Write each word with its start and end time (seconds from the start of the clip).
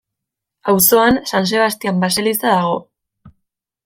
Auzoan 0.71 1.19
San 1.31 1.45
Sebastian 1.51 2.01
baseliza 2.05 2.55
dago. 2.57 2.77